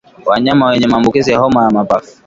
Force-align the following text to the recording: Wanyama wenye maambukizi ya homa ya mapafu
Wanyama 0.25 0.67
wenye 0.69 0.87
maambukizi 0.87 1.31
ya 1.31 1.39
homa 1.39 1.63
ya 1.63 1.69
mapafu 1.69 2.17